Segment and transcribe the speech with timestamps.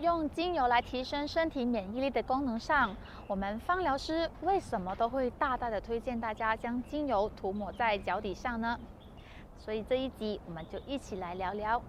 [0.00, 8.80] 用精油来提升身体免疫力的功能上，我们芳疗师为什么都会大大的推荐大家将精油涂抹在脚底上呢？
[9.58, 11.82] 所以这一集我们就一起来聊聊。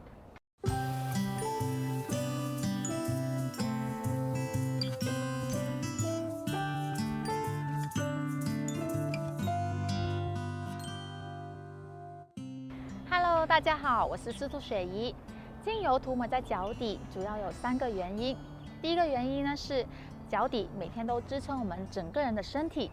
[13.09, 15.15] Hello，大家好，我是司徒雪怡。
[15.63, 18.35] 精油涂抹在脚底，主要有三个原因。
[18.81, 19.85] 第一个原因呢是，
[20.27, 22.89] 脚底每天都支撑我们整个人的身体。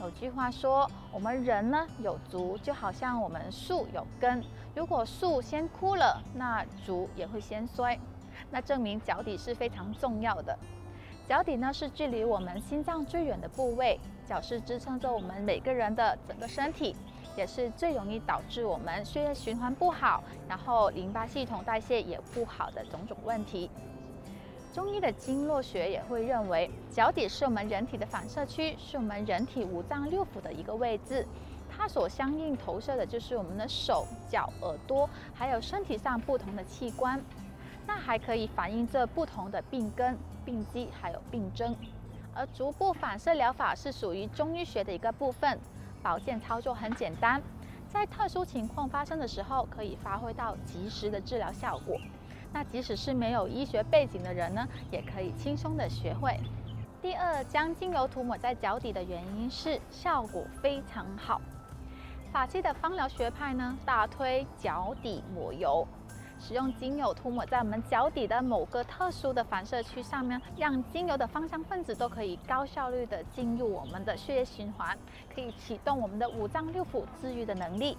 [0.00, 4.40] 有句话说，我们人呢有足，就好像我们树有根。
[4.76, 7.98] 如果树先枯了，那足也会先衰。
[8.48, 10.56] 那证明脚底是非常重要的。
[11.28, 16.94] 脚底呢是距离我们心脏最远的部位，脚是支撑着我们每个人的整个身体。
[17.38, 23.70] 也是最容易导致我们血液循环不好，然后淋巴系统代谢也不好的种种问题。
[24.74, 31.24] 中医的经络学也会认为，脚底是我们人体的反射区，是我们人体五脏六腑的一个位置，
[31.70, 37.22] 它所相应投射的就是我们的手脚耳朵，还有身体上不同的器官。
[37.86, 41.74] 那还可以反映这不同的病根、病机还有病征。
[42.34, 45.56] 而足部反射疗法是属于中医学的一个部分。
[46.02, 47.42] 保健操作很简单，
[47.88, 51.96] 在特殊情况发生的时候，可以发挥到及时的治疗效果。
[52.52, 56.38] 那即使是没有医学背景的人呢，也可以轻松的学会。
[57.02, 61.40] 第二，将精油涂抹在脚底的原因是效果非常好。
[62.32, 65.86] 法西的芳疗学派呢，大推脚底抹油。
[66.40, 74.96] 使用精油涂抹在我们脚底的某个特殊的反射区上面，让精油的芳香分子都可以高效率的进入我们的血液循环，
[75.34, 77.98] 可以启动我们的五脏六腑治愈的能力，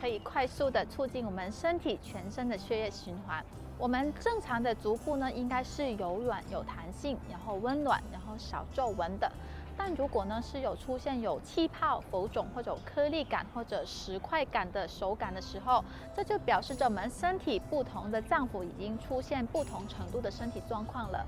[0.00, 3.44] 可以快速的促进我们身体全身的血液循环。
[3.78, 9.32] 我们正常的足部呢，应该是柔软有弹性，然后温暖，然后少皱纹的。
[9.76, 15.84] 但如果呢是有出现有气泡、浮肿或者颗粒感或者石块感的手感的时候，
[16.14, 21.26] 这就表示着我们身体不同的脏腑已经出现不同程度的身体状况了。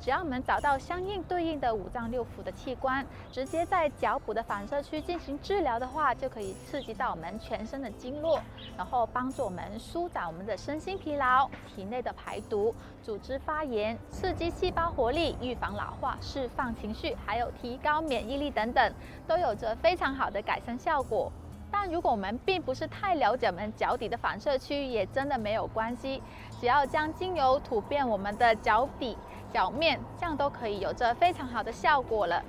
[0.00, 8.40] 只要我们找到相应对应的五脏六腑的器官，直接在脚部的反射区进行治疗的话，就可以刺激到我们全身的经络，
[8.76, 18.92] 然后帮助我们舒展我们的身心疲劳、体内的排毒、组织发炎、刺激细胞活力、预防老化、释放情绪，还有提高免疫力等等，
[19.26, 21.30] 都有着非常好的改善效果。
[21.70, 26.22] 但如果我们并不是太了解我们脚底的反射区，也真的没有关系，
[26.60, 29.16] 只要将精油涂遍我们的脚底。
[29.50, 32.44] 脚面这样都可以有着非常好的效果了。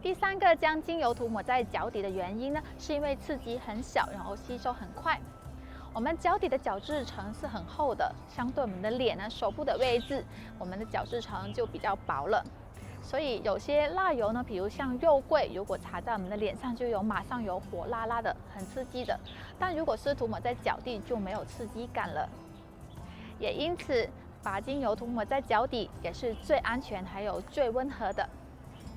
[0.00, 5.20] 第三个将精油涂抹在脚底的原因呢，是因为刺激很小，然后吸收很快。
[5.92, 10.24] 我们脚底的角质层是很厚的，相对我们的脸呢，手部的位置，
[10.60, 12.44] 我们的角质层就比较薄了。
[13.08, 19.18] 所以有些蜡油呢，比如像肉桂，如果擦在我们的脸上，就有马上有火辣辣的，很刺激的。
[19.58, 22.28] 但如果是涂抹在脚底，就没有刺激感了。
[23.38, 24.06] 也因此。
[24.40, 28.26] 把精油涂抹在脚底也是最安全，还有最温和的。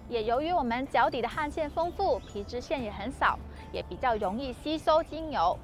[0.07, 3.38] 也由于我们脚底的汗腺丰富，皮脂腺也很少，
[3.73, 5.57] 也比较容易吸收精油。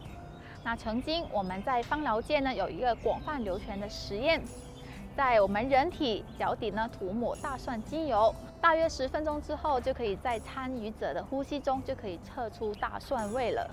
[0.63, 4.43] 那曾经我们在芳疗界呢，有一个广泛流传的实验，
[5.17, 13.67] 在我们人体脚底呢涂抹大蒜精油，大约十分钟之后，就可以在参与者的呼吸中就可以测出大蒜味了。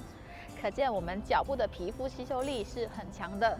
[0.58, 3.58] 可见我们脚部的皮肤吸收力是很强的。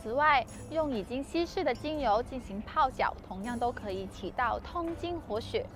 [0.00, 5.66] 此外，用已经稀释的精油进行泡脚，同样都可以起到通经活血，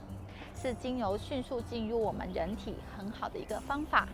[0.55, 4.07] 是精油迅速进入我们人体很好的一个方法。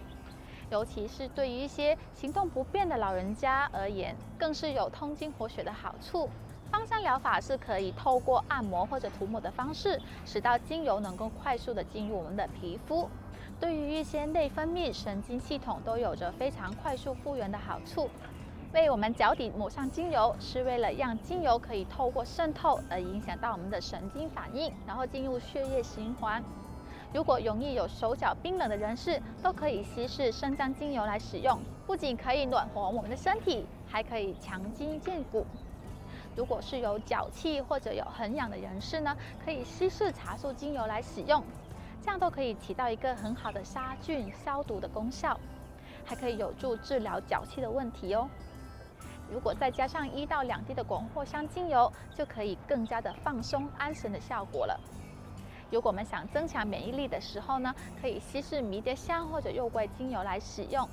[0.70, 6.30] 尤其是对于一些行动不便的老人家而言，更是有通经活血的好处。
[6.72, 13.10] 芳香疗法是可以透过按摩或者涂抹的方式，使到精油能够快速的进入我们的皮肤，
[13.60, 18.08] 对于一些内分泌、神经系统都有着非常快速复原的好处。
[18.72, 26.42] 为我们脚底抹上精油，是为了让精油可以透过渗透而影响到我们的神经反应，然后进入血液循环。
[27.12, 35.46] 如果容易有手脚冰冷的人士，都可以稀释生姜精油来使用，不仅可以暖和我们的身体，还可以强筋健骨。
[36.34, 41.44] 如果是有脚气或者有很痒的人士呢，可以稀释茶树精油来使用，
[42.00, 45.38] 这样都可以起到一个很好的杀菌消毒的功效，
[46.04, 48.28] 还可以有助治疗脚气的问题哦。
[49.30, 54.78] 如果再加上一到两滴的广藿香精油，就可以更加的放松安神的效果了。
[55.70, 60.86] 如果我们想增强免疫力的时候呢，可以稀释迷迭香或者肉桂精油来使用。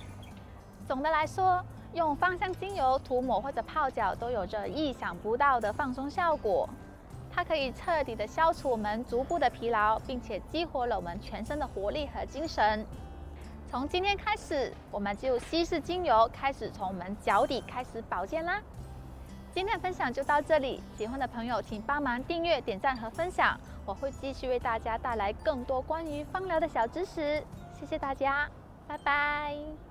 [0.88, 1.62] 总的来说，
[1.94, 6.70] 用芳香精油涂抹或者泡脚，都有着意想不到的放松效果。
[7.32, 12.86] 它可以彻底的消除我们足部的疲劳，并且激活了我们全身的活力和精神。
[13.70, 18.62] 从今天开始，我们就稀释精油，开始从我们脚底开始保健啦。
[19.52, 27.44] 今天的分享就到这里，喜欢的朋友请帮忙订阅、点赞和分享，我会继续为大家带来更多关于芳疗的小知识。
[27.80, 28.50] 谢谢大家，
[28.88, 29.89] 拜拜。